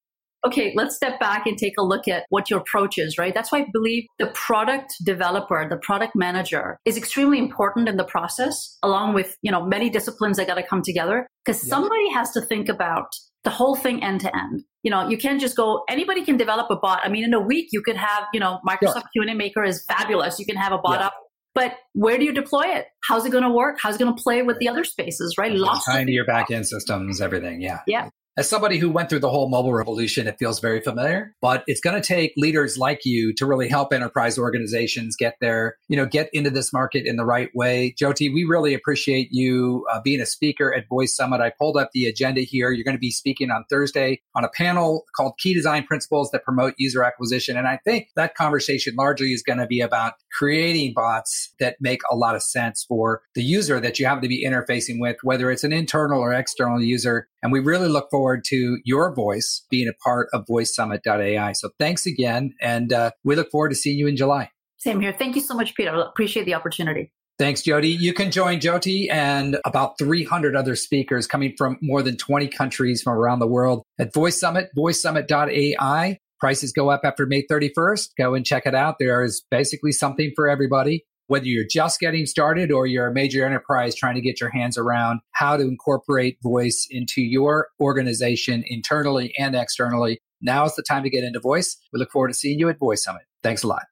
okay, 0.44 0.73
let's 0.76 0.94
step 0.94 1.18
back 1.18 1.46
and 1.46 1.56
take 1.56 1.75
a 1.78 1.82
look 1.82 2.06
at 2.06 2.25
what 2.28 2.50
your 2.50 2.61
approach 2.61 2.99
is, 2.99 3.16
right? 3.16 3.34
That's 3.34 3.50
why 3.50 3.61
I 3.61 3.66
believe 3.73 4.04
the 4.18 4.26
product 4.28 4.94
developer, 5.02 5.66
the 5.68 5.78
product 5.78 6.14
manager 6.14 6.78
is 6.84 6.96
extremely 6.96 7.38
important 7.38 7.88
in 7.88 7.96
the 7.96 8.04
process, 8.04 8.76
along 8.82 9.14
with, 9.14 9.37
you 9.42 9.50
know, 9.50 9.64
many 9.64 9.88
disciplines 9.88 10.37
that 10.37 10.46
got 10.46 10.56
to 10.56 10.62
come 10.62 10.82
together 10.82 11.26
because 11.44 11.66
somebody 11.66 12.11
has 12.11 12.30
to 12.32 12.42
think 12.42 12.68
about 12.68 13.08
the 13.44 13.50
whole 13.50 13.76
thing 13.76 14.02
end 14.02 14.20
to 14.22 14.36
end. 14.36 14.64
You 14.82 14.90
know, 14.90 15.08
you 15.08 15.16
can't 15.16 15.40
just 15.40 15.56
go, 15.56 15.84
anybody 15.88 16.24
can 16.24 16.36
develop 16.36 16.70
a 16.70 16.76
bot. 16.76 17.00
I 17.04 17.08
mean, 17.08 17.24
in 17.24 17.32
a 17.32 17.40
week, 17.40 17.68
you 17.72 17.82
could 17.82 17.96
have, 17.96 18.24
you 18.32 18.40
know, 18.40 18.58
Microsoft 18.66 19.04
sure. 19.14 19.24
QnA 19.24 19.36
Maker 19.36 19.64
is 19.64 19.84
fabulous. 19.86 20.38
You 20.38 20.46
can 20.46 20.56
have 20.56 20.72
a 20.72 20.78
bot 20.78 21.00
yeah. 21.00 21.06
up 21.06 21.14
but 21.54 21.76
where 21.92 22.18
do 22.18 22.24
you 22.24 22.32
deploy 22.32 22.64
it? 22.64 22.86
How's 23.04 23.24
it 23.24 23.30
going 23.30 23.44
to 23.44 23.50
work? 23.50 23.78
How's 23.80 23.94
it 23.94 23.98
going 24.00 24.14
to 24.14 24.20
play 24.20 24.42
with 24.42 24.58
the 24.58 24.68
other 24.68 24.82
spaces, 24.82 25.36
right? 25.38 25.52
Lots 25.52 25.86
of 25.88 26.08
your 26.08 26.26
backend 26.26 26.66
systems, 26.66 27.20
everything. 27.20 27.62
Yeah. 27.62 27.78
Yeah 27.86 28.08
as 28.36 28.48
somebody 28.48 28.78
who 28.78 28.90
went 28.90 29.08
through 29.08 29.20
the 29.20 29.30
whole 29.30 29.48
mobile 29.48 29.72
revolution, 29.72 30.26
it 30.26 30.38
feels 30.38 30.58
very 30.58 30.80
familiar, 30.80 31.34
but 31.40 31.62
it's 31.66 31.80
going 31.80 32.00
to 32.00 32.06
take 32.06 32.32
leaders 32.36 32.76
like 32.76 33.04
you 33.04 33.32
to 33.34 33.46
really 33.46 33.68
help 33.68 33.92
enterprise 33.92 34.38
organizations 34.38 35.14
get 35.16 35.36
there, 35.40 35.76
you 35.88 35.96
know, 35.96 36.06
get 36.06 36.30
into 36.32 36.50
this 36.50 36.72
market 36.72 37.06
in 37.06 37.16
the 37.16 37.24
right 37.24 37.50
way. 37.54 37.94
Jyoti, 38.00 38.32
we 38.32 38.44
really 38.44 38.74
appreciate 38.74 39.28
you 39.30 39.86
uh, 39.92 40.00
being 40.00 40.20
a 40.20 40.26
speaker 40.26 40.74
at 40.74 40.88
Voice 40.88 41.14
Summit. 41.14 41.40
I 41.40 41.52
pulled 41.56 41.76
up 41.76 41.90
the 41.92 42.06
agenda 42.06 42.40
here. 42.40 42.72
You're 42.72 42.84
going 42.84 42.96
to 42.96 43.00
be 43.00 43.12
speaking 43.12 43.50
on 43.50 43.64
Thursday 43.70 44.20
on 44.34 44.44
a 44.44 44.48
panel 44.48 45.04
called 45.16 45.34
Key 45.38 45.54
Design 45.54 45.84
Principles 45.84 46.30
that 46.32 46.44
Promote 46.44 46.74
User 46.76 47.04
Acquisition. 47.04 47.56
And 47.56 47.68
I 47.68 47.78
think 47.84 48.08
that 48.16 48.34
conversation 48.34 48.94
largely 48.96 49.32
is 49.32 49.42
going 49.42 49.58
to 49.58 49.66
be 49.66 49.80
about 49.80 50.14
creating 50.34 50.92
bots 50.94 51.54
that 51.60 51.76
make 51.80 52.00
a 52.10 52.16
lot 52.16 52.34
of 52.34 52.42
sense 52.42 52.84
for 52.88 53.22
the 53.34 53.42
user 53.42 53.80
that 53.80 53.98
you 53.98 54.06
happen 54.06 54.22
to 54.22 54.28
be 54.28 54.44
interfacing 54.44 54.98
with, 54.98 55.16
whether 55.22 55.50
it's 55.50 55.64
an 55.64 55.72
internal 55.72 56.20
or 56.20 56.32
external 56.32 56.82
user. 56.82 57.28
And 57.42 57.52
we 57.52 57.60
really 57.60 57.88
look 57.88 58.10
forward 58.10 58.44
to 58.48 58.78
your 58.84 59.14
voice 59.14 59.64
being 59.70 59.88
a 59.88 59.94
part 60.04 60.28
of 60.32 60.44
voicesummit.ai. 60.46 61.52
So 61.52 61.70
thanks 61.78 62.06
again. 62.06 62.54
And 62.60 62.92
uh, 62.92 63.12
we 63.22 63.36
look 63.36 63.50
forward 63.50 63.70
to 63.70 63.76
seeing 63.76 63.98
you 63.98 64.06
in 64.06 64.16
July. 64.16 64.50
Same 64.78 65.00
here. 65.00 65.12
Thank 65.12 65.36
you 65.36 65.40
so 65.40 65.54
much, 65.54 65.74
Peter. 65.74 65.90
Appreciate 65.94 66.44
the 66.44 66.54
opportunity. 66.54 67.10
Thanks, 67.36 67.62
Jody. 67.62 67.88
You 67.88 68.12
can 68.12 68.30
join 68.30 68.60
Jyoti 68.60 69.10
and 69.10 69.58
about 69.64 69.98
300 69.98 70.54
other 70.54 70.76
speakers 70.76 71.26
coming 71.26 71.54
from 71.58 71.78
more 71.82 72.00
than 72.00 72.16
20 72.16 72.46
countries 72.46 73.02
from 73.02 73.14
around 73.14 73.40
the 73.40 73.46
world 73.48 73.82
at 73.98 74.14
Voice 74.14 74.38
Summit, 74.38 74.68
voicesummit.ai. 74.76 76.18
Prices 76.40 76.72
go 76.72 76.90
up 76.90 77.02
after 77.04 77.26
May 77.26 77.42
31st. 77.50 78.10
Go 78.18 78.34
and 78.34 78.44
check 78.44 78.66
it 78.66 78.74
out. 78.74 78.96
There 78.98 79.22
is 79.22 79.44
basically 79.50 79.92
something 79.92 80.32
for 80.34 80.48
everybody 80.48 81.04
whether 81.26 81.46
you're 81.46 81.64
just 81.68 82.00
getting 82.00 82.26
started 82.26 82.70
or 82.70 82.86
you're 82.86 83.06
a 83.06 83.14
major 83.14 83.44
enterprise 83.44 83.94
trying 83.94 84.14
to 84.14 84.20
get 84.20 84.40
your 84.40 84.50
hands 84.50 84.76
around 84.76 85.20
how 85.32 85.56
to 85.56 85.62
incorporate 85.62 86.38
voice 86.42 86.86
into 86.90 87.22
your 87.22 87.68
organization 87.80 88.64
internally 88.66 89.32
and 89.38 89.54
externally. 89.54 90.20
Now 90.40 90.66
is 90.66 90.74
the 90.74 90.82
time 90.82 91.02
to 91.04 91.10
get 91.10 91.24
into 91.24 91.40
voice. 91.40 91.76
We 91.92 91.98
look 91.98 92.10
forward 92.10 92.28
to 92.28 92.34
seeing 92.34 92.58
you 92.58 92.68
at 92.68 92.78
Voice 92.78 93.02
Summit. 93.02 93.22
Thanks 93.42 93.62
a 93.62 93.68
lot. 93.68 93.84